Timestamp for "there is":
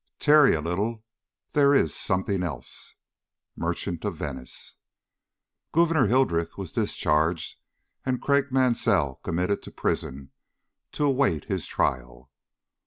1.53-1.93